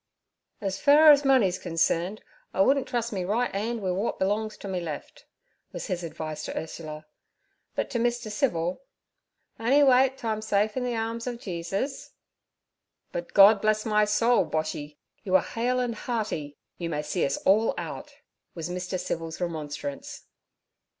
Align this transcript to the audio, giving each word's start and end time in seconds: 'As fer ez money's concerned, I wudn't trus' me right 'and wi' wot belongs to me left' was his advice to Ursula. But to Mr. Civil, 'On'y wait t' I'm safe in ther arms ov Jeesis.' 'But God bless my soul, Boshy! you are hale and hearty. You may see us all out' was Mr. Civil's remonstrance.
'As 0.61 0.79
fer 0.79 1.11
ez 1.11 1.23
money's 1.23 1.59
concerned, 1.59 2.23
I 2.55 2.61
wudn't 2.61 2.87
trus' 2.87 3.11
me 3.11 3.23
right 3.23 3.51
'and 3.53 3.83
wi' 3.83 3.91
wot 3.91 4.17
belongs 4.17 4.57
to 4.57 4.67
me 4.67 4.79
left' 4.79 5.27
was 5.71 5.85
his 5.85 6.03
advice 6.03 6.43
to 6.45 6.57
Ursula. 6.57 7.05
But 7.75 7.91
to 7.91 7.99
Mr. 7.99 8.31
Civil, 8.31 8.81
'On'y 9.59 9.83
wait 9.83 10.17
t' 10.17 10.27
I'm 10.27 10.41
safe 10.41 10.75
in 10.75 10.83
ther 10.85 10.97
arms 10.97 11.27
ov 11.27 11.35
Jeesis.' 11.37 12.13
'But 13.11 13.35
God 13.35 13.61
bless 13.61 13.85
my 13.85 14.05
soul, 14.05 14.43
Boshy! 14.49 14.97
you 15.21 15.35
are 15.35 15.43
hale 15.43 15.79
and 15.79 15.93
hearty. 15.93 16.57
You 16.79 16.89
may 16.89 17.03
see 17.03 17.23
us 17.23 17.37
all 17.37 17.75
out' 17.77 18.15
was 18.55 18.69
Mr. 18.71 18.99
Civil's 18.99 19.39
remonstrance. 19.39 20.23